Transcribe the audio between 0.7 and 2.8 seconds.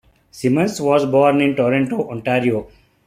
was born in Toronto, Ontario.